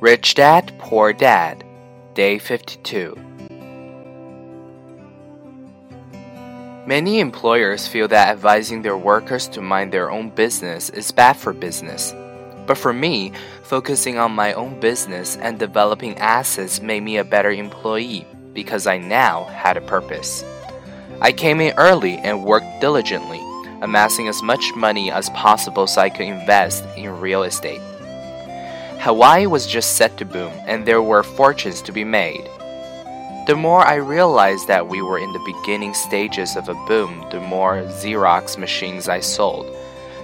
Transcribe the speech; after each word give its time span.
Rich 0.00 0.34
Dad, 0.34 0.72
Poor 0.78 1.12
Dad, 1.12 1.64
Day 2.14 2.38
52. 2.38 3.16
Many 6.86 7.20
employers 7.20 7.86
feel 7.86 8.08
that 8.08 8.30
advising 8.30 8.82
their 8.82 8.96
workers 8.96 9.46
to 9.48 9.60
mind 9.60 9.92
their 9.92 10.10
own 10.10 10.30
business 10.30 10.90
is 10.90 11.12
bad 11.12 11.34
for 11.34 11.52
business. 11.52 12.14
But 12.66 12.78
for 12.78 12.92
me, 12.92 13.32
focusing 13.62 14.18
on 14.18 14.32
my 14.32 14.52
own 14.54 14.80
business 14.80 15.36
and 15.36 15.58
developing 15.58 16.18
assets 16.18 16.80
made 16.80 17.02
me 17.02 17.18
a 17.18 17.24
better 17.24 17.50
employee 17.50 18.26
because 18.52 18.86
I 18.86 18.98
now 18.98 19.44
had 19.44 19.76
a 19.76 19.80
purpose. 19.82 20.44
I 21.20 21.32
came 21.32 21.60
in 21.60 21.74
early 21.76 22.16
and 22.16 22.44
worked 22.44 22.80
diligently, 22.80 23.40
amassing 23.82 24.28
as 24.28 24.42
much 24.42 24.74
money 24.74 25.10
as 25.10 25.30
possible 25.30 25.86
so 25.86 26.00
I 26.00 26.10
could 26.10 26.26
invest 26.26 26.84
in 26.96 27.20
real 27.20 27.42
estate. 27.42 27.80
Hawaii 29.00 29.46
was 29.46 29.66
just 29.66 29.96
set 29.96 30.16
to 30.18 30.24
boom, 30.24 30.52
and 30.66 30.84
there 30.84 31.02
were 31.02 31.22
fortunes 31.22 31.80
to 31.82 31.92
be 31.92 32.04
made. 32.04 32.48
The 33.46 33.56
more 33.56 33.84
I 33.84 33.94
realized 33.94 34.68
that 34.68 34.88
we 34.88 35.00
were 35.00 35.18
in 35.18 35.32
the 35.32 35.52
beginning 35.52 35.94
stages 35.94 36.56
of 36.56 36.68
a 36.68 36.74
boom, 36.86 37.26
the 37.30 37.40
more 37.40 37.82
Xerox 37.84 38.58
machines 38.58 39.08
I 39.08 39.20
sold. 39.20 39.66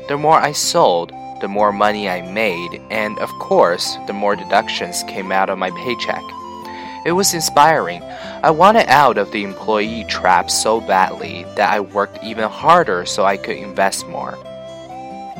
The 0.09 0.19
more 0.19 0.39
I 0.39 0.53
sold, 0.53 1.11
the 1.41 1.49
more 1.49 1.73
money 1.73 2.09
I 2.09 2.21
made, 2.23 2.81
and 2.91 3.19
of 3.19 3.31
course, 3.39 3.97
the 4.07 4.13
more 4.13 4.37
deductions 4.37 5.03
came 5.05 5.33
out 5.33 5.51
of 5.51 5.59
my 5.59 5.71
paycheck. 5.71 6.23
It 7.07 7.13
was 7.13 7.35
inspiring. 7.35 8.03
I 8.43 8.51
wanted 8.51 8.89
out 8.89 9.17
of 9.17 9.31
the 9.31 9.45
employee 9.45 10.03
trap 10.09 10.51
so 10.51 10.81
badly 10.81 11.45
that 11.55 11.73
I 11.73 11.79
worked 11.79 12.19
even 12.25 12.49
harder 12.49 13.07
so 13.07 13.25
I 13.25 13.37
could 13.37 13.57
invest 13.57 14.09
more. 14.09 14.33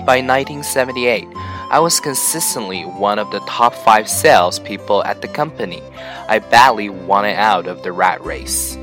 By 0.07 0.23
1978, 0.23 1.27
I 1.73 1.81
was 1.81 1.99
consistently 1.99 2.83
one 2.83 3.19
of 3.19 3.33
the 3.33 3.41
top 3.41 3.75
five 3.75 4.09
salespeople 4.09 5.03
at 5.03 5.23
the 5.23 5.27
company. 5.27 5.83
I 6.29 6.39
badly 6.39 6.89
wanted 6.89 7.35
out 7.35 7.67
of 7.67 7.83
the 7.83 7.91
rat 7.91 8.25
race. 8.25 8.79